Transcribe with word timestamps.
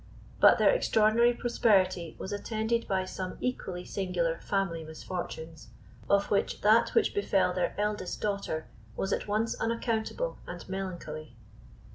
But 0.39 0.57
their 0.57 0.71
extraordinary 0.71 1.31
prosperity 1.31 2.15
was 2.17 2.31
attended 2.33 2.87
by 2.87 3.05
some 3.05 3.37
equally 3.39 3.85
singular 3.85 4.39
family 4.39 4.83
misfortunes, 4.83 5.67
of 6.09 6.31
which 6.31 6.61
that 6.61 6.95
which 6.95 7.13
befell 7.13 7.53
their 7.53 7.75
eldest 7.77 8.19
daughter 8.19 8.65
was 8.95 9.13
at 9.13 9.27
once 9.27 9.53
unaccountable 9.61 10.39
and 10.47 10.67
melancholy. 10.67 11.35